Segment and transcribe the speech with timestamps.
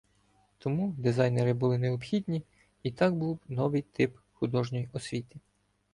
[0.57, 2.43] Тому дизайнери були необхідні
[2.83, 5.39] і так був новий тип художньої освіти.